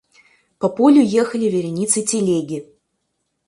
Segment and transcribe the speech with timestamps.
[0.57, 2.67] По полю ехали вереницей телеги.